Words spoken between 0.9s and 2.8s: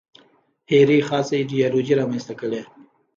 خاصه ایدیالوژي رامنځته کړې.